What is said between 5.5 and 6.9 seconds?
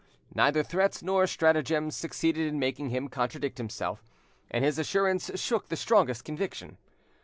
the strongest conviction.